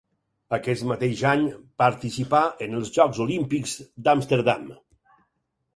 Aquest 0.57 0.85
mateix 0.91 1.21
any 1.31 1.43
participà 1.83 2.41
en 2.67 2.75
els 2.81 2.91
Jocs 2.97 3.23
Olímpics 3.27 3.79
d'Amsterdam. 4.09 4.67